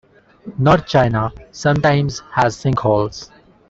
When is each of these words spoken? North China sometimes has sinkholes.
North 0.57 0.87
China 0.87 1.31
sometimes 1.51 2.23
has 2.33 2.57
sinkholes. 2.57 3.29